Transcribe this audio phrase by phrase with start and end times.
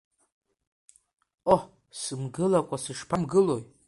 [1.47, 1.63] Ҟоҳ,
[1.99, 3.63] сымгылакәа, сышԥамгылои!